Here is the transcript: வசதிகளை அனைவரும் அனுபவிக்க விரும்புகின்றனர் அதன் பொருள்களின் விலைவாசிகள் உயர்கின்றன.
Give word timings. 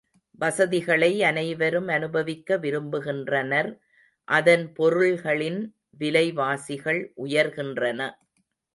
வசதிகளை 0.39 1.23
அனைவரும் 1.23 1.87
அனுபவிக்க 1.87 2.57
விரும்புகின்றனர் 2.57 3.69
அதன் 4.27 4.65
பொருள்களின் 4.73 5.61
விலைவாசிகள் 5.97 7.01
உயர்கின்றன. 7.17 8.01